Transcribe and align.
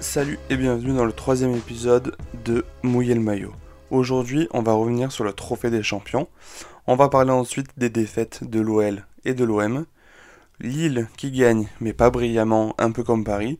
Salut 0.00 0.38
et 0.50 0.56
bienvenue 0.56 0.94
dans 0.94 1.04
le 1.04 1.12
troisième 1.12 1.54
épisode 1.54 2.16
de 2.44 2.64
Mouiller 2.82 3.14
le 3.14 3.20
maillot. 3.20 3.52
Aujourd'hui, 3.90 4.48
on 4.52 4.62
va 4.62 4.72
revenir 4.72 5.10
sur 5.10 5.24
le 5.24 5.32
trophée 5.32 5.70
des 5.70 5.82
champions. 5.82 6.28
On 6.86 6.96
va 6.96 7.08
parler 7.08 7.30
ensuite 7.30 7.68
des 7.76 7.90
défaites 7.90 8.44
de 8.44 8.60
l'OL 8.60 9.06
et 9.24 9.34
de 9.34 9.44
l'OM. 9.44 9.86
Lille 10.60 11.08
qui 11.16 11.30
gagne, 11.30 11.68
mais 11.80 11.92
pas 11.92 12.10
brillamment, 12.10 12.74
un 12.78 12.92
peu 12.92 13.02
comme 13.02 13.24
Paris. 13.24 13.58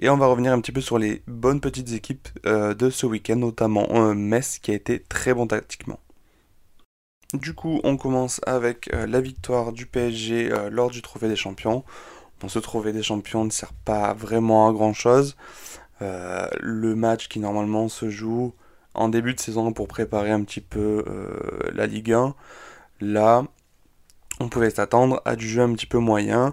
Et 0.00 0.08
on 0.08 0.16
va 0.16 0.26
revenir 0.26 0.52
un 0.52 0.60
petit 0.60 0.72
peu 0.72 0.80
sur 0.80 0.98
les 0.98 1.22
bonnes 1.26 1.60
petites 1.60 1.92
équipes 1.92 2.28
euh, 2.46 2.74
de 2.74 2.90
ce 2.90 3.06
week-end, 3.06 3.36
notamment 3.36 3.86
euh, 3.90 4.14
Metz 4.14 4.58
qui 4.58 4.70
a 4.70 4.74
été 4.74 5.00
très 5.00 5.34
bon 5.34 5.46
tactiquement. 5.46 6.00
Du 7.32 7.54
coup, 7.54 7.80
on 7.84 7.96
commence 7.96 8.40
avec 8.46 8.92
euh, 8.92 9.06
la 9.06 9.20
victoire 9.20 9.72
du 9.72 9.86
PSG 9.86 10.50
lors 10.70 10.90
du 10.90 11.02
Trophée 11.02 11.28
des 11.28 11.36
Champions. 11.36 11.84
Bon, 12.44 12.50
ce 12.50 12.58
Trophée 12.58 12.92
des 12.92 13.02
Champions 13.02 13.46
ne 13.46 13.50
sert 13.50 13.72
pas 13.72 14.12
vraiment 14.12 14.68
à 14.68 14.72
grand 14.74 14.92
chose. 14.92 15.34
le 16.00 16.94
match 16.94 17.28
qui 17.28 17.38
normalement 17.38 17.88
se 17.88 18.10
joue 18.10 18.52
en 18.92 19.08
début 19.08 19.32
de 19.32 19.40
saison 19.40 19.72
pour 19.72 19.88
préparer 19.88 20.30
un 20.30 20.44
petit 20.44 20.60
peu 20.60 21.06
la 21.72 21.86
Ligue 21.86 22.12
1, 22.12 22.34
là, 23.00 23.46
on 24.40 24.50
pouvait 24.50 24.68
s'attendre 24.68 25.22
à 25.24 25.36
du 25.36 25.48
jeu 25.48 25.62
un 25.62 25.72
petit 25.72 25.86
peu 25.86 25.96
moyen. 25.96 26.52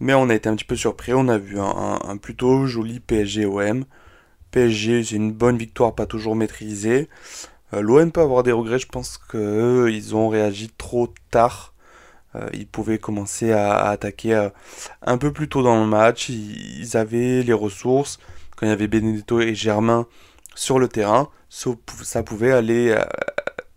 Mais 0.00 0.12
on 0.12 0.28
a 0.28 0.34
été 0.34 0.48
un 0.48 0.56
petit 0.56 0.64
peu 0.64 0.74
surpris, 0.74 1.14
on 1.14 1.28
a 1.28 1.38
vu 1.38 1.60
un, 1.60 2.16
plutôt 2.16 2.66
joli 2.66 2.98
PSG-OM. 2.98 3.84
PSG, 4.50 5.04
c'est 5.04 5.14
une 5.14 5.30
bonne 5.30 5.56
victoire, 5.56 5.94
pas 5.94 6.06
toujours 6.06 6.34
maîtrisée. 6.34 7.08
Euh, 7.74 7.80
L'OM 7.80 8.10
peut 8.10 8.22
avoir 8.22 8.42
des 8.42 8.50
regrets, 8.50 8.80
je 8.80 8.88
pense 8.88 9.18
qu'ils 9.30 10.16
ont 10.16 10.28
réagi 10.28 10.68
trop 10.76 11.14
tard. 11.30 11.71
Euh, 12.34 12.48
ils 12.52 12.66
pouvaient 12.66 12.98
commencer 12.98 13.52
à, 13.52 13.88
attaquer 13.88 14.34
euh, 14.34 14.48
un 15.02 15.18
peu 15.18 15.32
plus 15.32 15.48
tôt 15.48 15.62
dans 15.62 15.80
le 15.80 15.86
match. 15.86 16.28
Ils, 16.28 16.96
avaient 16.96 17.42
les 17.42 17.52
ressources. 17.52 18.18
Quand 18.56 18.66
il 18.66 18.70
y 18.70 18.72
avait 18.72 18.88
Benedetto 18.88 19.40
et 19.40 19.54
Germain 19.54 20.06
sur 20.54 20.78
le 20.78 20.88
terrain, 20.88 21.28
ça, 21.48 22.22
pouvait 22.22 22.52
aller, 22.52 22.96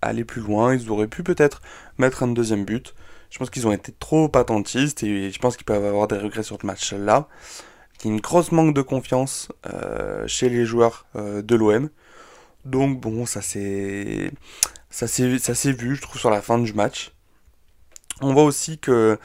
aller 0.01 0.23
plus 0.25 0.41
loin. 0.41 0.75
Ils 0.75 0.89
auraient 0.89 1.07
pu 1.07 1.23
peut-être 1.23 1.61
mettre 1.97 2.23
un 2.23 2.27
deuxième 2.27 2.65
but. 2.65 2.93
Je 3.29 3.39
pense 3.39 3.49
qu'ils 3.49 3.67
ont 3.67 3.71
été 3.71 3.91
trop 3.91 4.31
attentistes 4.35 5.03
et 5.03 5.31
je 5.31 5.39
pense 5.39 5.57
qu'ils 5.57 5.65
peuvent 5.65 5.83
avoir 5.83 6.07
des 6.07 6.17
regrets 6.17 6.43
sur 6.43 6.57
ce 6.61 6.65
match-là. 6.65 7.27
Il 7.99 8.07
y 8.07 8.11
a 8.11 8.13
une 8.13 8.21
grosse 8.21 8.51
manque 8.51 8.73
de 8.73 8.81
confiance 8.81 9.49
euh, 9.65 10.27
chez 10.27 10.49
les 10.49 10.65
joueurs 10.65 11.05
euh, 11.15 11.41
de 11.41 11.55
l'OM. 11.55 11.89
Donc 12.65 12.99
bon, 12.99 13.25
ça 13.25 13.41
s'est 13.41 14.31
ça 14.89 15.07
s'est 15.07 15.71
vu, 15.71 15.95
je 15.95 16.01
trouve, 16.01 16.19
sur 16.19 16.29
la 16.29 16.41
fin 16.41 16.57
du 16.57 16.73
match. 16.73 17.14
On 18.21 18.33
voit 18.33 18.43
aussi 18.43 18.77
que 18.77 19.19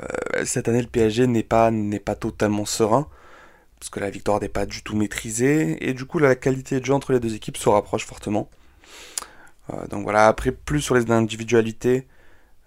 euh, 0.00 0.44
cette 0.44 0.68
année 0.68 0.82
le 0.82 0.88
PSG 0.88 1.26
n'est 1.26 1.42
pas 1.42 1.70
totalement 2.18 2.64
serein 2.64 3.08
parce 3.78 3.90
que 3.90 4.00
la 4.00 4.10
victoire 4.10 4.40
n'est 4.40 4.48
pas 4.48 4.66
du 4.66 4.82
tout 4.82 4.96
maîtrisée 4.96 5.88
et 5.88 5.92
du 5.94 6.04
coup 6.04 6.18
la 6.18 6.34
qualité 6.36 6.80
de 6.80 6.84
jeu 6.84 6.94
entre 6.94 7.12
les 7.12 7.20
deux 7.20 7.34
équipes 7.34 7.56
se 7.56 7.68
rapproche 7.68 8.06
fortement. 8.06 8.48
donc 9.90 10.04
voilà, 10.04 10.28
après 10.28 10.52
plus 10.52 10.80
sur 10.80 10.94
les 10.94 11.10
individualités, 11.10 12.06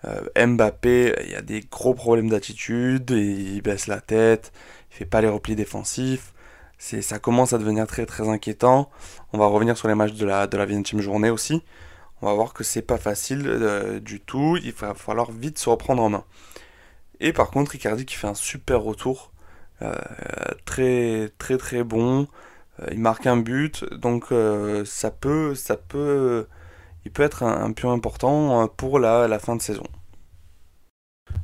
euh, 0.05 0.47
Mbappé, 0.47 1.15
il 1.23 1.31
y 1.31 1.35
a 1.35 1.41
des 1.41 1.61
gros 1.61 1.93
problèmes 1.93 2.29
d'attitude, 2.29 3.09
il 3.11 3.61
baisse 3.61 3.87
la 3.87 4.01
tête, 4.01 4.51
il 4.91 4.97
fait 4.97 5.05
pas 5.05 5.21
les 5.21 5.29
replis 5.29 5.55
défensifs. 5.55 6.33
Ça 6.77 7.19
commence 7.19 7.53
à 7.53 7.57
devenir 7.57 7.87
très 7.87 8.05
très 8.05 8.27
inquiétant. 8.27 8.89
On 9.33 9.37
va 9.37 9.47
revenir 9.47 9.77
sur 9.77 9.87
les 9.87 9.95
matchs 9.95 10.13
de 10.13 10.25
la, 10.25 10.45
de 10.45 10.57
la 10.57 10.65
20e 10.65 10.99
journée 10.99 11.29
aussi. 11.29 11.63
On 12.25 12.29
va 12.29 12.33
voir 12.33 12.53
que 12.53 12.63
c'est 12.63 12.81
pas 12.81 12.97
facile 12.97 13.43
euh, 13.45 13.99
du 13.99 14.19
tout. 14.19 14.57
Il 14.63 14.73
va 14.73 14.95
falloir 14.95 15.31
vite 15.31 15.59
se 15.59 15.69
reprendre 15.69 16.01
en 16.01 16.09
main. 16.09 16.23
Et 17.19 17.33
par 17.33 17.51
contre, 17.51 17.75
Icardi 17.75 18.05
qui 18.05 18.15
fait 18.15 18.27
un 18.27 18.33
super 18.33 18.81
retour. 18.81 19.31
Euh, 19.83 19.93
très 20.65 21.29
très 21.37 21.57
très 21.57 21.83
bon. 21.83 22.27
il 22.91 22.99
marque 22.99 23.27
un 23.27 23.37
but. 23.37 23.85
Donc 23.93 24.33
ça 24.85 25.11
peut. 25.11 25.53
ça 25.53 25.77
peut 25.77 26.47
il 27.05 27.11
peut 27.11 27.23
être 27.23 27.43
un, 27.43 27.71
un 27.71 27.89
important 27.89 28.63
euh, 28.63 28.67
pour 28.67 28.99
la, 28.99 29.27
la, 29.27 29.37
fin 29.39 29.55
de 29.55 29.61
saison. 29.61 29.85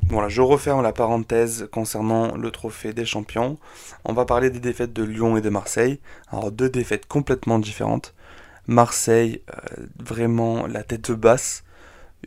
Voilà, 0.10 0.28
je 0.28 0.42
referme 0.42 0.82
la 0.82 0.92
parenthèse 0.92 1.70
concernant 1.72 2.36
le 2.36 2.52
trophée 2.52 2.94
des 2.94 3.06
champions. 3.06 3.58
On 4.04 4.14
va 4.14 4.26
parler 4.26 4.50
des 4.50 4.60
défaites 4.60 4.94
de 4.94 5.04
Lyon 5.04 5.38
et 5.38 5.42
de 5.42 5.50
Marseille. 5.50 6.00
Alors 6.32 6.52
deux 6.52 6.70
défaites 6.70 7.06
complètement 7.06 7.60
différentes. 7.60 8.16
Marseille, 8.72 9.42
euh, 9.50 9.86
vraiment 10.00 10.66
la 10.68 10.84
tête 10.84 11.12
basse, 11.12 11.64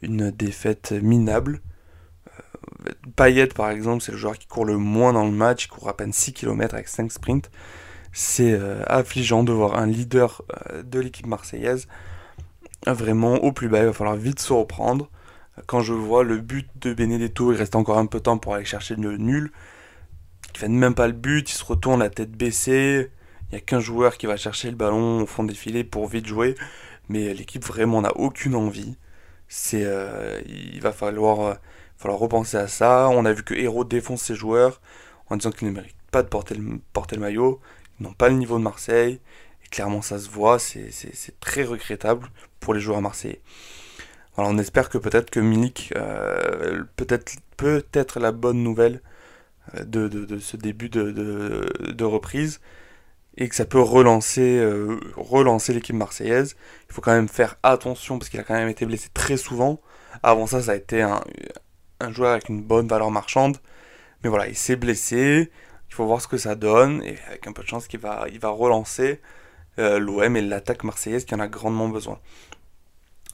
une 0.03 0.31
défaite 0.31 0.93
minable. 0.93 1.61
Euh, 2.29 2.93
Payet 3.17 3.49
par 3.49 3.71
exemple, 3.71 4.03
c'est 4.03 4.13
le 4.13 4.19
joueur 4.19 4.39
qui 4.39 4.47
court 4.47 4.65
le 4.65 4.77
moins 4.77 5.13
dans 5.13 5.25
le 5.25 5.33
match, 5.33 5.65
il 5.65 5.69
court 5.69 5.89
à 5.89 5.97
peine 5.97 6.13
6 6.13 6.33
km 6.33 6.75
avec 6.75 6.89
5 6.89 7.11
sprints. 7.11 7.51
C'est 8.13 8.57
affligeant 8.87 9.43
de 9.43 9.53
voir 9.53 9.77
un 9.77 9.87
leader 9.87 10.43
de 10.85 11.01
l'équipe 11.01 11.27
marseillaise 11.27 11.89
vraiment 12.93 13.37
au 13.37 13.53
plus 13.53 13.69
bas. 13.69 13.81
Il 13.81 13.87
va 13.87 13.93
falloir 13.93 14.17
vite 14.17 14.41
se 14.41 14.53
reprendre. 14.53 15.09
Quand 15.67 15.81
je 15.81 15.95
vois 15.95 16.25
le 16.25 16.39
but 16.39 16.69
de 16.81 16.93
Benedetto, 16.93 17.53
il 17.53 17.57
reste 17.57 17.77
encore 17.77 17.99
un 17.99 18.07
peu 18.07 18.19
de 18.19 18.25
temps 18.25 18.39
pour 18.39 18.55
aller 18.55 18.65
chercher 18.65 18.97
le 18.97 19.17
nul. 19.17 19.53
Il 20.55 20.59
fait 20.59 20.69
même 20.69 20.95
pas 20.95 21.07
le 21.07 21.13
but, 21.13 21.51
il 21.51 21.55
se 21.55 21.65
retourne 21.65 22.01
la 22.01 22.11
tête 22.11 22.33
baissée. 22.33 23.11
Il 23.55 23.59
n'y 23.59 23.63
a 23.63 23.67
qu'un 23.67 23.79
joueur 23.79 24.17
qui 24.17 24.27
va 24.27 24.37
chercher 24.37 24.69
le 24.69 24.75
ballon 24.75 25.21
au 25.21 25.27
fond 25.27 25.45
des 25.45 25.55
filets 25.55 25.85
pour 25.85 26.09
vite 26.09 26.27
jouer. 26.27 26.57
Mais 27.09 27.33
l'équipe 27.35 27.65
vraiment 27.65 28.03
n'a 28.03 28.11
aucune 28.17 28.57
envie. 28.57 28.97
C'est, 29.47 29.85
euh, 29.85 30.41
il 30.49 30.81
va 30.81 30.91
falloir, 30.91 31.41
euh, 31.41 31.55
falloir 31.97 32.19
repenser 32.19 32.57
à 32.57 32.67
ça. 32.67 33.09
On 33.13 33.25
a 33.25 33.33
vu 33.33 33.45
que 33.45 33.55
Héros 33.55 33.85
défonce 33.85 34.23
ses 34.23 34.35
joueurs 34.35 34.81
en 35.31 35.37
disant 35.37 35.53
qu'ils 35.53 35.69
ne 35.69 35.73
méritent 35.73 35.95
pas 36.11 36.25
de 36.25 36.29
porter 36.29 36.57
le, 36.57 36.81
porter 36.93 37.15
le 37.15 37.23
maillot. 37.23 37.61
Ils 38.01 38.03
n'ont 38.03 38.13
pas 38.13 38.29
le 38.29 38.35
niveau 38.35 38.59
de 38.59 38.65
Marseille. 38.65 39.21
Et 39.65 39.69
clairement, 39.69 40.03
ça 40.03 40.19
se 40.19 40.29
voit. 40.29 40.59
C'est, 40.59 40.91
très 41.39 41.63
regrettable 41.63 42.27
pour 42.59 42.75
les 42.75 42.81
joueurs 42.81 43.03
marseillais. 43.03 43.41
On 44.37 44.59
espère 44.59 44.89
que 44.89 44.99
peut-être 44.99 45.31
que 45.31 45.39
Milik 45.39 45.93
euh, 45.95 46.83
peut-être 46.97 47.35
peut 47.57 47.87
être 47.93 48.19
la 48.19 48.33
bonne 48.33 48.65
nouvelle 48.65 49.01
euh, 49.77 49.85
de, 49.85 50.39
ce 50.41 50.57
début 50.57 50.89
de, 50.89 52.05
reprise 52.05 52.61
et 53.37 53.49
que 53.49 53.55
ça 53.55 53.65
peut 53.65 53.81
relancer, 53.81 54.59
euh, 54.59 54.99
relancer 55.17 55.73
l'équipe 55.73 55.97
marseillaise. 55.97 56.57
Il 56.89 56.95
faut 56.95 57.01
quand 57.01 57.13
même 57.13 57.29
faire 57.29 57.57
attention 57.63 58.19
parce 58.19 58.29
qu'il 58.29 58.41
a 58.41 58.45
quand 58.45 58.55
même 58.55 58.69
été 58.69 58.87
blessé 58.87 59.09
très 59.13 59.37
souvent. 59.37 59.81
Avant 60.23 60.47
ça, 60.47 60.63
ça 60.63 60.73
a 60.73 60.77
été 60.77 61.03
un, 61.03 61.21
joueur 62.11 62.33
avec 62.33 62.49
une 62.49 62.63
bonne 62.63 62.87
valeur 62.89 63.11
marchande. 63.11 63.59
Mais 64.23 64.31
voilà, 64.31 64.49
il 64.49 64.57
s'est 64.57 64.77
blessé. 64.77 65.51
Il 65.89 65.95
faut 65.95 66.07
voir 66.07 66.21
ce 66.21 66.29
que 66.29 66.39
ça 66.39 66.55
donne 66.55 67.03
et 67.03 67.19
avec 67.29 67.47
un 67.47 67.53
peu 67.53 67.63
de 67.63 67.69
chance, 67.69 67.87
qu'il 67.87 68.01
va, 68.01 68.27
il 68.33 68.39
va 68.39 68.51
relancer 68.51 69.21
l'OM 69.77 70.37
et 70.37 70.41
l'attaque 70.41 70.85
marseillaise 70.85 71.25
qui 71.25 71.35
en 71.35 71.41
a 71.41 71.49
grandement 71.49 71.89
besoin. 71.89 72.21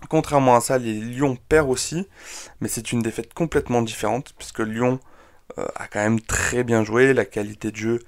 Contrairement 0.08 0.56
à 0.56 0.60
ça, 0.60 0.78
les 0.78 0.94
Lyon 0.94 1.36
perd 1.48 1.68
aussi, 1.68 2.08
mais 2.60 2.68
c'est 2.68 2.92
une 2.92 3.02
défaite 3.02 3.34
complètement 3.34 3.82
différente, 3.82 4.32
puisque 4.38 4.60
Lyon 4.60 4.98
euh, 5.58 5.66
a 5.74 5.86
quand 5.88 6.00
même 6.00 6.20
très 6.20 6.64
bien 6.64 6.84
joué, 6.84 7.12
la 7.12 7.24
qualité 7.24 7.70
de 7.70 7.76
jeu 7.76 7.98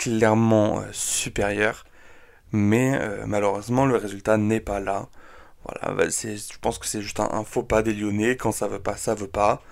clairement 0.00 0.80
euh, 0.80 0.84
supérieure, 0.92 1.84
mais 2.52 2.98
euh, 2.98 3.24
malheureusement 3.26 3.86
le 3.86 3.96
résultat 3.96 4.36
n'est 4.36 4.60
pas 4.60 4.80
là. 4.80 5.08
Voilà, 5.64 5.94
bah, 5.94 6.08
je 6.08 6.58
pense 6.60 6.78
que 6.78 6.86
c'est 6.86 7.02
juste 7.02 7.20
un, 7.20 7.44
faux 7.44 7.62
pas 7.62 7.82
des 7.82 7.92
Lyonnais, 7.92 8.36
quand 8.36 8.52
ça 8.52 8.66
veut 8.66 8.80
pas, 8.80 8.96
ça 8.96 9.14
veut 9.14 9.28
pas. 9.28 9.62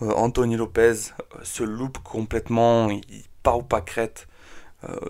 Anthony 0.00 0.56
Lopez 0.56 0.94
se 1.42 1.62
loupe 1.62 1.98
complètement, 1.98 2.90
il, 2.90 3.02
part 3.42 3.58
ou 3.58 3.62
pas 3.62 3.80
crête 3.80 4.26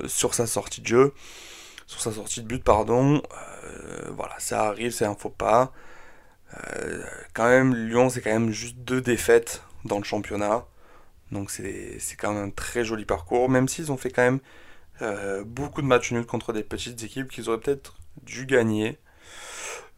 sur 0.06 0.34
sa 0.34 0.47
sortie 0.47 0.81
de 0.82 0.87
jeu 0.87 1.15
sur 1.91 2.00
sa 2.00 2.12
sortie 2.12 2.41
de 2.41 2.47
but, 2.47 2.62
pardon. 2.62 3.21
Euh, 3.65 4.10
voilà, 4.16 4.34
ça 4.38 4.69
arrive, 4.69 4.92
c'est 4.92 5.06
un 5.06 5.16
faux 5.16 5.28
pas. 5.28 5.72
Euh, 6.56 7.03
quand 7.34 7.48
même, 7.48 7.75
Lyon, 7.75 8.10
c'est 8.10 8.21
quand 8.21 8.31
même 8.31 8.53
juste 8.53 8.77
deux 8.77 9.00
défaites 9.00 9.62
dans 9.84 9.98
le 9.98 10.04
championnat. 10.04 10.66
Donc 11.32 11.50
c'est 11.50 11.98
quand 12.18 12.32
même 12.32 12.48
un 12.48 12.50
très 12.50 12.84
joli 12.84 13.04
parcours, 13.04 13.48
même 13.48 13.68
s'ils 13.68 13.92
ont 13.92 13.97
fait 13.97 14.10
quand 14.10 14.22
même 14.22 14.41
euh, 15.03 15.44
beaucoup 15.44 15.82
de 15.82 15.86
matchs 15.86 16.12
nuls 16.12 16.27
contre 16.27 16.53
des 16.53 16.62
petites 16.65 17.03
équipes 17.03 17.30
qu'ils 17.30 17.48
auraient 17.48 17.60
peut-être 17.60 17.97
dû 18.22 18.47
gagner. 18.47 18.98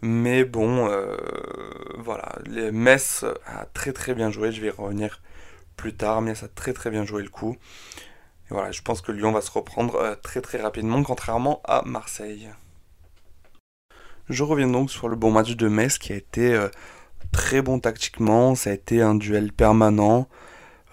Mais 0.03 0.45
bon, 0.45 0.91
voilà, 1.99 2.37
les 2.47 2.73
Metz 2.73 3.25
a 3.47 3.67
très 3.67 3.93
très 3.93 4.15
bien 4.15 4.33
joué, 4.33 4.51
je 4.51 4.61
vais 4.61 4.71
revenir 4.71 5.23
plus 5.77 5.95
tard, 5.95 6.23
mais 6.23 6.35
ça 6.35 6.47
a 6.47 6.49
très 6.49 6.73
très 6.73 6.91
bien 6.91 7.05
joué 7.05 7.23
le 7.23 7.29
coup 7.29 7.57
voilà, 8.53 8.71
je 8.71 8.83
pense 8.83 9.01
que 9.01 9.13
Lyon 9.13 9.33
va 9.33 9.41
se 9.41 9.51
reprendre 9.51 9.97
euh, 9.97 10.15
très 10.15 10.41
très 10.41 10.61
rapidement, 10.61 11.03
contrairement 11.03 11.61
à 11.65 11.83
Marseille. 11.85 12.51
Je 14.29 14.43
reviens 14.45 14.69
donc 14.69 14.91
sur 14.91 15.09
le 15.09 15.17
bon 15.17 15.31
match 15.31 15.57
de 15.57 15.69
Metz 15.69 15.99
qui 15.99 16.13
a 16.13 16.17
été 16.17 16.55
euh, 16.55 16.69
très 17.33 17.63
bon 17.63 17.81
tactiquement, 17.81 18.55
ça 18.55 18.71
a 18.71 18.73
été 18.75 19.03
un 19.03 19.15
duel 19.15 19.53
permanent. 19.53 20.29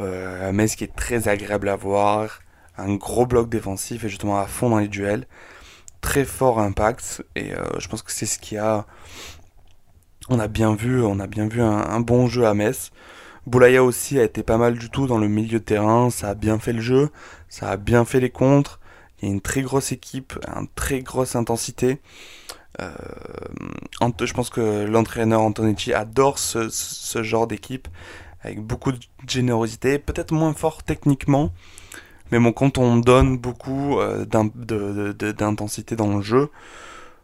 Euh, 0.01 0.51
Metz 0.51 0.75
qui 0.75 0.83
est 0.83 0.95
très 0.95 1.27
agréable 1.27 1.69
à 1.69 1.75
voir, 1.75 2.39
un 2.77 2.95
gros 2.95 3.25
bloc 3.25 3.49
défensif 3.49 4.03
et 4.03 4.09
justement 4.09 4.39
à 4.39 4.45
fond 4.45 4.69
dans 4.69 4.79
les 4.79 4.87
duels. 4.87 5.25
Très 6.01 6.25
fort 6.25 6.59
impact 6.59 7.23
et 7.35 7.51
je 7.77 7.87
pense 7.89 8.01
que 8.01 8.11
c'est 8.11 8.25
ce 8.25 8.39
qui 8.39 8.57
a. 8.57 8.85
On 10.29 10.39
a 10.39 10.47
bien 10.47 10.73
vu, 10.73 11.03
on 11.03 11.19
a 11.19 11.27
bien 11.27 11.49
vu 11.49 11.61
un 11.61 11.99
bon 11.99 12.27
jeu 12.27 12.45
à 12.45 12.53
Metz. 12.53 12.91
Boulaya 13.49 13.83
aussi 13.83 14.19
a 14.19 14.23
été 14.23 14.43
pas 14.43 14.57
mal 14.57 14.77
du 14.77 14.89
tout 14.91 15.07
dans 15.07 15.17
le 15.17 15.27
milieu 15.27 15.59
de 15.59 15.63
terrain, 15.63 16.11
ça 16.11 16.29
a 16.29 16.35
bien 16.35 16.59
fait 16.59 16.73
le 16.73 16.81
jeu, 16.81 17.09
ça 17.49 17.71
a 17.71 17.77
bien 17.77 18.05
fait 18.05 18.19
les 18.19 18.29
contres, 18.29 18.79
Il 19.21 19.27
y 19.27 19.31
a 19.31 19.33
une 19.33 19.41
très 19.41 19.61
grosse 19.63 19.91
équipe, 19.91 20.33
une 20.55 20.67
très 20.75 21.01
grosse 21.01 21.35
intensité. 21.35 21.99
Euh, 22.79 22.91
je 24.01 24.33
pense 24.33 24.51
que 24.51 24.85
l'entraîneur 24.85 25.41
Antonetti 25.41 25.93
adore 25.93 26.37
ce, 26.37 26.69
genre 27.23 27.47
d'équipe 27.47 27.87
avec 28.41 28.61
beaucoup 28.61 28.91
de 28.91 28.99
générosité, 29.27 29.99
peut-être 29.99 30.31
moins 30.31 30.53
fort 30.53 30.83
techniquement, 30.83 31.51
mais 32.31 32.39
bon, 32.39 32.51
quand 32.51 32.77
on 32.77 32.97
donne 32.97 33.37
beaucoup 33.37 33.99
euh, 33.99 34.25
d'intensité 34.25 35.95
dans 35.95 36.17
le 36.17 36.21
jeu, 36.21 36.49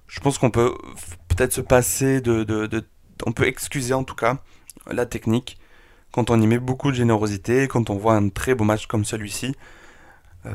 je 0.08 0.20
pense 0.20 0.38
qu'on 0.38 0.52
peut 0.52 0.74
peut-être 1.28 1.54
se 1.54 1.62
passer 1.62 2.22
de, 2.22 2.86
On 3.26 3.32
peut 3.32 3.48
excuser 3.48 3.94
en 3.94 4.04
tout 4.04 4.16
cas 4.16 4.38
la 4.92 5.06
technique 5.06 5.58
quand 6.12 6.30
on 6.30 6.42
y 6.42 6.48
met 6.48 6.60
beaucoup 6.60 6.92
de 6.92 6.96
générosité, 6.96 7.68
quand 7.68 7.90
on 7.90 7.98
voit 7.98 8.16
un 8.16 8.30
très 8.30 8.56
beau 8.56 8.64
match 8.64 8.88
comme 8.88 9.04
celui-ci. 9.06 9.56
Euh, 10.46 10.52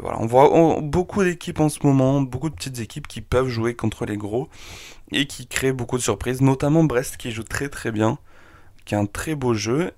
voilà, 0.00 0.18
on 0.20 0.26
voit 0.26 0.80
beaucoup 0.80 1.22
d'équipes 1.22 1.60
en 1.60 1.68
ce 1.68 1.78
moment, 1.86 2.20
beaucoup 2.22 2.48
de 2.48 2.54
petites 2.54 2.80
équipes 2.80 3.06
qui 3.06 3.20
peuvent 3.20 3.48
jouer 3.48 3.74
contre 3.74 4.06
les 4.06 4.16
gros 4.16 4.48
et 5.12 5.26
qui 5.26 5.46
créent 5.46 5.72
beaucoup 5.72 5.96
de 5.96 6.02
surprises, 6.02 6.40
notamment 6.40 6.84
Brest 6.84 7.18
qui 7.18 7.30
joue 7.30 7.42
très 7.42 7.68
très 7.68 7.92
bien, 7.92 8.18
qui 8.84 8.94
a 8.94 8.98
un 8.98 9.06
très 9.06 9.34
beau 9.34 9.54
jeu, 9.54 9.92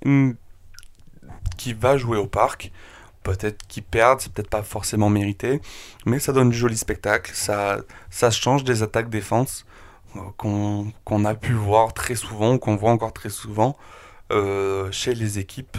qui 1.57 1.73
va 1.73 1.97
jouer 1.97 2.19
au 2.19 2.27
parc. 2.27 2.73
Peut-être 3.23 3.67
qu'ils 3.69 3.85
perdent, 3.85 4.21
c'est 4.21 4.33
peut-être 4.33 4.51
pas 4.51 4.65
forcément 4.65 5.09
mérité, 5.09 5.61
mais 6.07 6.19
ça 6.19 6.33
donne 6.33 6.51
du 6.51 6.57
joli 6.57 6.77
spectacle, 6.77 7.31
ça, 7.35 7.79
ça 8.11 8.31
change 8.33 8.65
des 8.65 8.83
attaques-défense 8.83 9.65
euh, 10.17 10.21
qu'on 11.05 11.25
a 11.25 11.35
pu 11.35 11.53
voir 11.53 11.95
très 11.95 12.15
souvent, 12.15 12.59
qu'on 12.59 12.77
voit 12.77 12.91
encore 12.91 13.13
très 13.13 13.31
souvent 13.31 13.77
euh, 14.33 14.91
chez 14.91 15.15
les 15.15 15.39
équipes 15.39 15.79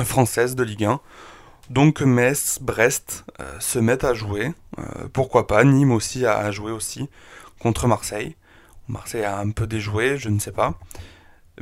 françaises 0.00 0.54
de 0.54 0.62
Ligue 0.62 0.84
1. 0.84 1.00
Donc 1.70 2.00
Metz, 2.00 2.58
Brest 2.60 3.24
euh, 3.40 3.60
se 3.60 3.78
mettent 3.78 4.04
à 4.04 4.14
jouer. 4.14 4.52
Pourquoi 5.12 5.46
pas 5.46 5.64
Nîmes 5.64 5.92
aussi 5.92 6.26
a, 6.26 6.50
joué 6.50 6.72
aussi 6.72 7.08
contre 7.58 7.86
Marseille. 7.86 8.36
Marseille 8.88 9.24
a 9.24 9.38
un 9.38 9.50
peu 9.50 9.66
déjoué, 9.66 10.16
je 10.16 10.28
ne 10.28 10.38
sais 10.38 10.52
pas. 10.52 10.74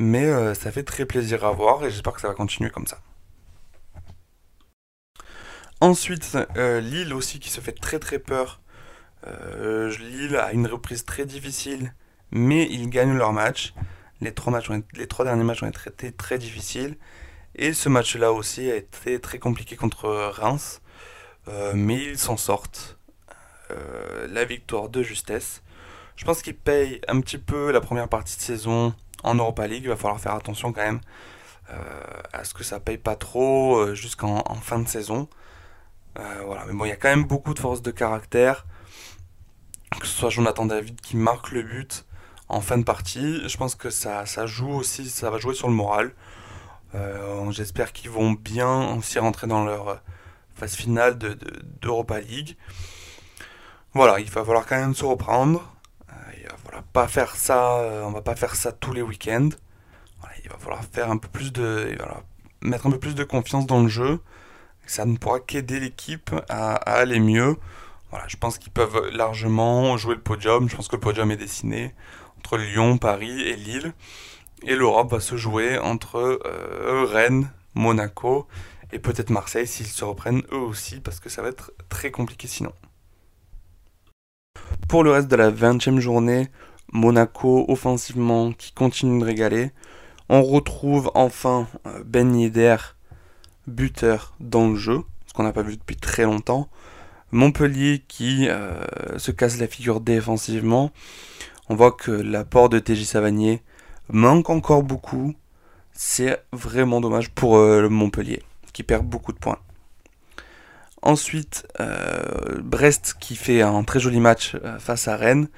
Mais 0.00 0.25
euh, 0.25 0.55
ça 0.55 0.73
fait 0.73 0.82
très 0.82 1.05
plaisir 1.05 1.44
à 1.44 1.52
voir 1.52 1.85
et 1.85 1.91
j'espère 1.91 2.14
que 2.14 2.20
ça 2.20 2.29
va 2.29 2.35
continuer 2.35 2.70
comme 2.70 2.87
ça. 2.87 3.00
Ensuite, 5.82 6.37
Lille 6.56 7.14
aussi 7.14 7.38
qui 7.38 7.50
se 7.50 7.61
fait 7.61 7.73
très 7.73 7.99
très 7.99 8.19
peur. 8.19 8.61
Lille 9.25 10.37
a 10.37 10.52
une 10.52 10.67
reprise 10.67 11.05
très 11.05 11.25
difficile, 11.25 11.94
mais 12.31 12.67
ils 12.70 12.91
gagnent 12.91 13.17
leur 13.17 13.32
match. 13.32 13.75
Les 14.20 14.35
trois, 14.35 14.52
derniers 15.25 15.44
matchs 15.44 15.62
ont 15.62 15.69
été 15.69 16.12
très 16.12 16.38
difficiles. 16.38 16.97
Et 17.55 17.73
ce 17.73 17.88
match-là 17.88 18.32
aussi 18.32 18.70
a 18.70 18.76
été 18.76 19.20
très 19.20 19.38
compliqué 19.38 19.76
contre 19.76 20.08
Reims, 20.08 20.81
euh, 21.49 21.73
mais 21.75 21.97
ils 21.97 22.19
s'en 22.19 22.37
sortent. 22.37 22.99
Euh, 23.70 24.26
la 24.29 24.44
victoire 24.44 24.88
de 24.88 25.02
justesse. 25.02 25.62
Je 26.17 26.25
pense 26.25 26.43
qu'ils 26.43 26.56
payent 26.56 27.00
un 27.08 27.20
petit 27.20 27.38
peu 27.38 27.70
la 27.70 27.81
première 27.81 28.08
partie 28.08 28.37
de 28.37 28.43
saison 28.43 28.94
en 29.22 29.34
Europa 29.34 29.67
League. 29.67 29.82
Il 29.84 29.88
va 29.88 29.96
falloir 29.96 30.20
faire 30.20 30.34
attention 30.34 30.72
quand 30.72 30.82
même 30.82 31.00
euh, 31.70 31.82
à 32.32 32.44
ce 32.44 32.55
que 32.55 32.64
ça 32.64 32.81
paye 32.81 32.99
pas 32.99 33.17
trop 33.17 33.94
jusqu'en 33.94 34.43
fin 34.56 34.78
de 34.78 34.88
saison. 34.88 35.28
voilà, 36.17 36.64
mais 36.67 36.72
bon, 36.72 36.84
il 36.84 36.88
y 36.88 36.93
a 36.93 36.96
quand 36.96 37.08
même 37.08 37.25
beaucoup 37.25 37.55
de 37.55 37.58
force 37.58 37.82
de 37.82 37.90
caractère. 37.90 38.67
Que 39.99 40.06
ce 40.06 40.17
soit 40.19 40.31
Jonathan 40.31 40.67
David 40.67 41.00
qui 41.00 41.17
marque 41.17 41.50
le 41.50 41.62
but 41.62 42.05
en 42.50 42.61
fin 42.61 42.78
de 42.78 42.82
partie, 42.82 43.49
je 43.49 43.56
pense 43.56 43.76
que 43.76 43.90
ça, 43.90 44.26
ça 44.26 44.44
joue 44.44 44.70
aussi, 44.70 45.08
ça 45.08 45.31
va 45.31 45.38
jouer 45.38 45.55
sur 45.55 45.69
le 45.69 45.75
moral. 45.75 46.12
Euh, 46.96 47.50
j'espère 47.52 47.93
qu'ils 47.93 48.11
vont 48.11 48.32
bien 48.32 48.96
aussi 48.96 49.20
rentrer 49.20 49.46
dans 49.46 49.64
leur 49.64 50.02
phase 50.56 50.75
finale 50.75 51.16
d'Europa 51.81 52.20
de, 52.20 52.26
League. 52.26 52.56
Voilà, 53.94 54.19
il 54.19 54.28
va 54.28 54.44
falloir 54.44 54.66
quand 54.66 54.76
même 54.76 54.94
se 54.94 55.05
reprendre. 55.05 55.73
Il 56.70 56.76
va 56.76 56.82
pas 56.93 57.08
faire 57.08 57.37
ça, 57.37 57.78
euh, 57.78 58.05
on 58.05 58.11
va 58.11 58.22
pas 58.22 58.37
faire 58.37 58.55
ça 58.55 58.72
tous 58.72 58.93
les 58.93 59.02
week-ends. 59.02 59.50
il 60.44 60.50
va 60.50 60.58
falloir 60.58 60.84
faire 60.84 61.11
un 61.11 61.17
peu 61.17 61.28
plus 61.28 61.52
de, 61.52 61.96
mettre 62.62 62.87
un 62.87 62.90
peu 62.90 62.99
plus 62.99 63.14
de 63.14 63.25
confiance 63.25 63.67
dans 63.67 63.82
le 63.82 63.88
jeu. 63.88 64.20
Ça 64.87 65.05
ne 65.05 65.17
pourra 65.17 65.40
qu'aider 65.40 65.81
l'équipe 65.81 66.31
à, 66.49 66.75
aller 66.75 67.20
mieux. 67.20 67.56
Voilà, 68.11 68.26
je 68.28 68.37
pense 68.37 68.58
qu'ils 68.58 68.72
peuvent 68.72 69.11
largement 69.12 69.96
jouer 69.96 70.14
le 70.14 70.20
podium. 70.20 70.69
Je 70.69 70.76
pense 70.76 70.88
que 70.88 70.96
le 70.96 71.00
podium 71.00 71.31
est 71.31 71.37
dessiné 71.37 71.94
entre 72.38 72.56
Lyon, 72.56 72.99
Paris 72.99 73.43
et 73.43 73.56
Lille. 73.56 73.93
Et 74.62 74.75
l'Europe 74.75 75.12
va 75.12 75.20
se 75.20 75.37
jouer 75.37 75.78
entre 75.78 76.40
euh, 76.44 77.05
Rennes, 77.05 77.50
Monaco 77.75 78.46
et 78.93 78.99
peut-être 78.99 79.31
Marseille 79.31 79.66
s'ils 79.66 79.87
se 79.87 80.05
reprennent 80.05 80.43
eux 80.52 80.58
aussi 80.58 81.00
parce 81.00 81.20
que 81.20 81.28
ça 81.28 81.43
va 81.43 81.49
être 81.49 81.73
très 81.88 82.11
compliqué 82.11 82.49
sinon. 82.49 82.73
Pour 84.90 85.04
le 85.04 85.12
reste 85.12 85.28
de 85.28 85.37
la 85.37 85.52
20e 85.52 86.00
journée, 86.00 86.48
Monaco 86.92 87.64
offensivement 87.69 88.50
qui 88.50 88.72
continue 88.72 89.20
de 89.20 89.25
régaler. 89.25 89.70
On 90.28 90.42
retrouve 90.42 91.12
enfin 91.14 91.69
euh, 91.87 92.02
Ben 92.04 92.34
Yedder, 92.34 92.76
buteur 93.69 94.34
dans 94.40 94.66
le 94.70 94.75
jeu, 94.75 95.02
ce 95.28 95.32
qu'on 95.32 95.44
n'a 95.44 95.52
pas 95.52 95.62
vu 95.62 95.76
depuis 95.76 95.94
très 95.94 96.25
longtemps. 96.25 96.69
Montpellier 97.31 98.02
qui 98.08 98.48
euh, 98.48 98.82
se 99.16 99.31
casse 99.31 99.60
la 99.60 99.69
figure 99.69 100.00
défensivement. 100.00 100.90
On 101.69 101.76
voit 101.76 101.92
que 101.92 102.10
l'apport 102.10 102.69
de 102.69 102.81
TJ 102.81 103.04
Savanier 103.04 103.62
manque 104.08 104.50
encore 104.50 104.82
beaucoup. 104.82 105.37
C'est 105.92 106.42
vraiment 106.52 107.00
dommage 107.00 107.31
pour 107.31 107.58
euh, 107.58 107.88
Montpellier, 107.88 108.42
qui 108.72 108.82
perd 108.82 109.06
beaucoup 109.06 109.32
de 109.32 109.38
points. 109.38 109.60
Ensuite, 111.02 111.67
euh, 111.81 112.61
Brest 112.62 113.17
qui 113.20 113.37
fait 113.37 113.62
un 113.62 113.82
très 113.85 114.00
joli 114.00 114.20
match 114.20 114.56
euh, 114.62 114.79
face 114.79 115.08
à 115.08 115.17
Rennes. 115.17 115.49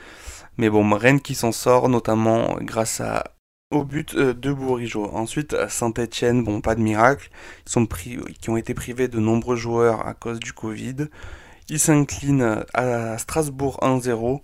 Mais 0.56 0.70
bon, 0.70 0.88
Rennes 0.94 1.20
qui 1.20 1.34
s'en 1.34 1.52
sort, 1.52 1.88
notamment 1.88 2.56
grâce 2.60 3.00
à, 3.00 3.24
au 3.70 3.84
but 3.84 4.14
de 4.16 4.52
Bourigeau. 4.52 5.10
Ensuite, 5.12 5.56
Saint-Etienne, 5.68 6.44
bon, 6.44 6.60
pas 6.60 6.74
de 6.74 6.80
miracle. 6.80 7.30
Ils 7.66 7.72
sont 7.72 7.86
pris, 7.86 8.18
qui 8.40 8.50
ont 8.50 8.56
été 8.56 8.74
privés 8.74 9.08
de 9.08 9.18
nombreux 9.18 9.56
joueurs 9.56 10.06
à 10.06 10.14
cause 10.14 10.38
du 10.38 10.52
Covid. 10.52 11.08
Ils 11.68 11.80
s'inclinent 11.80 12.64
à 12.74 13.16
Strasbourg 13.18 13.78
1-0. 13.82 14.42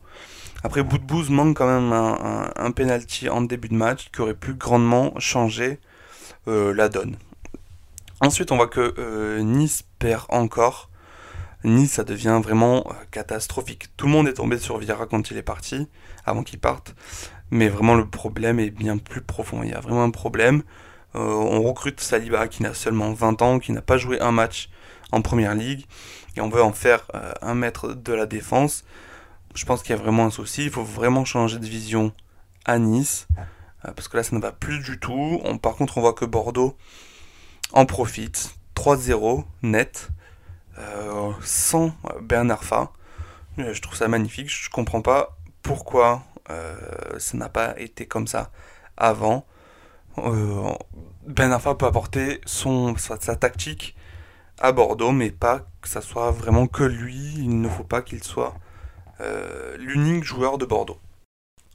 Après, 0.64 0.82
Boudbouz 0.82 1.30
manque 1.30 1.56
quand 1.56 1.66
même 1.66 1.92
un, 1.92 2.70
penalty 2.72 3.28
en 3.28 3.42
début 3.42 3.68
de 3.68 3.74
match 3.74 4.10
qui 4.12 4.20
aurait 4.20 4.34
pu 4.34 4.54
grandement 4.54 5.12
changer 5.18 5.78
euh, 6.48 6.74
la 6.74 6.88
donne. 6.88 7.16
Ensuite, 8.20 8.50
on 8.50 8.56
voit 8.56 8.66
que 8.66 8.94
euh, 8.98 9.40
Nice 9.42 9.84
perd 9.98 10.24
encore. 10.30 10.87
Nice, 11.64 11.92
ça 11.92 12.04
devient 12.04 12.40
vraiment 12.42 12.84
euh, 12.88 12.94
catastrophique. 13.10 13.88
Tout 13.96 14.06
le 14.06 14.12
monde 14.12 14.28
est 14.28 14.34
tombé 14.34 14.58
sur 14.58 14.78
Vieira 14.78 15.06
quand 15.06 15.30
il 15.30 15.36
est 15.36 15.42
parti, 15.42 15.88
avant 16.24 16.42
qu'il 16.42 16.58
parte. 16.58 16.94
Mais 17.50 17.68
vraiment, 17.68 17.94
le 17.94 18.06
problème 18.06 18.60
est 18.60 18.70
bien 18.70 18.98
plus 18.98 19.22
profond. 19.22 19.62
Il 19.62 19.70
y 19.70 19.74
a 19.74 19.80
vraiment 19.80 20.04
un 20.04 20.10
problème. 20.10 20.62
on 21.14 21.62
recrute 21.62 22.00
Saliba 22.00 22.46
qui 22.48 22.62
n'a 22.62 22.74
seulement 22.74 23.12
20 23.12 23.42
ans, 23.42 23.58
qui 23.58 23.72
n'a 23.72 23.82
pas 23.82 23.96
joué 23.96 24.20
un 24.20 24.32
match 24.32 24.68
en 25.12 25.22
première 25.22 25.54
ligue. 25.54 25.86
Et 26.36 26.40
on 26.40 26.50
veut 26.50 26.62
en 26.62 26.72
faire 26.72 27.06
un 27.40 27.54
maître 27.54 27.94
de 27.94 28.12
la 28.12 28.26
défense 28.26 28.84
je 29.58 29.64
pense 29.64 29.82
qu'il 29.82 29.90
y 29.90 29.98
a 29.98 30.02
vraiment 30.02 30.26
un 30.26 30.30
souci. 30.30 30.64
Il 30.64 30.70
faut 30.70 30.84
vraiment 30.84 31.24
changer 31.24 31.58
de 31.58 31.66
vision 31.66 32.12
à 32.64 32.78
Nice. 32.78 33.26
Euh, 33.84 33.92
parce 33.92 34.08
que 34.08 34.16
là, 34.16 34.22
ça 34.22 34.34
ne 34.36 34.40
va 34.40 34.52
plus 34.52 34.80
du 34.80 34.98
tout. 34.98 35.40
par 35.62 35.74
contre, 35.74 35.98
on 35.98 36.00
voit 36.00 36.12
que 36.12 36.24
Bordeaux 36.24 36.76
en 37.72 37.86
profite. 37.86 38.54
3-0 38.76 39.44
net. 39.62 40.10
Euh, 40.78 41.32
sans 41.42 41.92
Bernard 42.20 42.64
Fa. 42.64 42.92
Euh, 43.58 43.74
je 43.74 43.82
trouve 43.82 43.96
ça 43.96 44.08
magnifique. 44.08 44.50
Je 44.50 44.68
ne 44.68 44.72
comprends 44.72 45.02
pas 45.02 45.36
pourquoi 45.62 46.22
ça 47.18 47.36
n'a 47.36 47.50
pas 47.50 47.78
été 47.78 48.06
comme 48.06 48.26
ça 48.26 48.50
avant. 48.96 49.44
Ben 51.28 51.52
Arfa 51.52 51.74
peut 51.74 51.84
apporter 51.84 52.40
sa, 52.46 53.36
tactique 53.36 53.94
à 54.58 54.72
Bordeaux, 54.72 55.12
mais 55.12 55.30
pas 55.30 55.66
que 55.82 55.88
ça 55.88 56.00
soit 56.00 56.30
vraiment 56.30 56.66
que 56.66 56.84
lui. 56.84 57.34
Il 57.36 57.60
ne 57.60 57.68
faut 57.68 57.84
pas 57.84 58.00
qu'il 58.00 58.24
soit 58.24 58.54
euh, 59.20 59.76
l'unique 59.78 60.24
joueur 60.24 60.56
de 60.56 60.64
Bordeaux. 60.64 60.98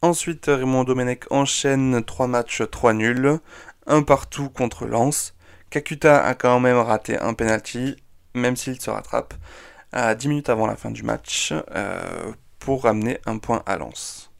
Ensuite, 0.01 0.45
Raymond 0.47 0.85
Domenech 0.85 1.25
enchaîne 1.29 2.03
3 2.03 2.27
matchs, 2.27 2.63
3 2.69 2.93
nuls, 2.93 3.39
un 3.85 4.01
partout 4.01 4.49
contre 4.49 4.85
Lens. 4.87 5.35
Kakuta 5.69 6.23
a 6.25 6.33
quand 6.33 6.59
même 6.59 6.77
raté 6.77 7.17
un 7.19 7.35
penalty, 7.35 7.95
même 8.33 8.55
s'il 8.55 8.79
se 8.81 8.89
rattrape 8.89 9.33
à 9.91 10.15
10 10.15 10.27
minutes 10.27 10.49
avant 10.49 10.67
la 10.67 10.75
fin 10.75 10.91
du 10.91 11.03
match 11.03 11.53
euh, 11.75 12.31
pour 12.59 12.83
ramener 12.83 13.19
un 13.25 13.37
point 13.37 13.63
à 13.65 13.77
Lens. 13.77 14.31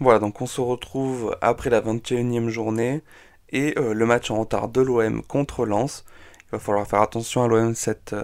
Voilà, 0.00 0.18
donc 0.18 0.40
on 0.40 0.46
se 0.46 0.60
retrouve 0.60 1.36
après 1.40 1.70
la 1.70 1.80
21e 1.80 2.48
journée 2.48 3.02
et 3.50 3.78
euh, 3.78 3.94
le 3.94 4.06
match 4.06 4.30
en 4.30 4.40
retard 4.40 4.68
de 4.68 4.80
l'OM 4.80 5.22
contre 5.22 5.66
Lens. 5.66 6.04
Il 6.46 6.50
va 6.52 6.58
falloir 6.58 6.86
faire 6.86 7.02
attention 7.02 7.42
à 7.42 7.48
l'OM 7.48 7.74
cette, 7.74 8.14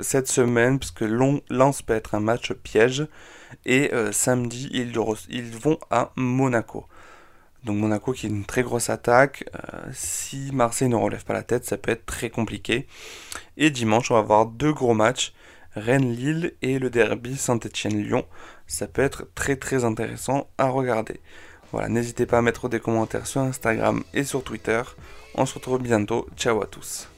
cette 0.00 0.28
semaine, 0.28 0.78
puisque 0.78 1.00
Lens 1.00 1.82
peut 1.82 1.94
être 1.94 2.14
un 2.14 2.20
match 2.20 2.52
piège. 2.52 3.06
Et 3.64 3.92
euh, 3.92 4.12
samedi, 4.12 4.68
ils, 4.72 4.92
vont 5.56 5.78
à 5.90 6.12
Monaco. 6.16 6.86
Donc 7.64 7.76
Monaco 7.78 8.12
qui 8.12 8.26
est 8.26 8.30
une 8.30 8.44
très 8.44 8.62
grosse 8.62 8.90
attaque. 8.90 9.44
Euh, 9.54 9.90
si 9.92 10.50
Marseille 10.52 10.88
ne 10.88 10.96
relève 10.96 11.24
pas 11.24 11.34
la 11.34 11.42
tête, 11.42 11.64
ça 11.64 11.76
peut 11.76 11.90
être 11.90 12.06
très 12.06 12.30
compliqué. 12.30 12.86
Et 13.56 13.70
dimanche, 13.70 14.10
on 14.10 14.14
va 14.14 14.20
avoir 14.20 14.46
deux 14.46 14.72
gros 14.72 14.94
matchs 14.94 15.32
Rennes-Lille 15.74 16.54
et 16.62 16.78
le 16.78 16.90
derby 16.90 17.36
Saint-Etienne-Lyon. 17.36 18.24
Ça 18.66 18.86
peut 18.86 19.02
être 19.02 19.28
très 19.34 19.56
très 19.56 19.84
intéressant 19.84 20.48
à 20.58 20.68
regarder. 20.68 21.20
Voilà, 21.72 21.88
n'hésitez 21.88 22.26
pas 22.26 22.38
à 22.38 22.42
mettre 22.42 22.68
des 22.68 22.80
commentaires 22.80 23.26
sur 23.26 23.42
Instagram 23.42 24.02
et 24.14 24.24
sur 24.24 24.42
Twitter. 24.42 24.82
On 25.34 25.44
se 25.46 25.54
retrouve 25.54 25.82
bientôt. 25.82 26.26
Ciao 26.36 26.62
à 26.62 26.66
tous. 26.66 27.08